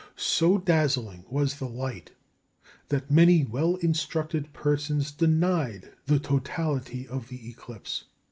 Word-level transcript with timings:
So 0.15 0.57
dazzling 0.57 1.25
was 1.29 1.59
the 1.59 1.67
light 1.67 2.09
that 2.89 3.11
many 3.11 3.43
well 3.45 3.75
instructed 3.75 4.51
persons 4.51 5.11
denied 5.11 5.91
the 6.07 6.17
totality 6.17 7.07
of 7.07 7.27
the 7.29 7.47
eclipse. 7.47 8.05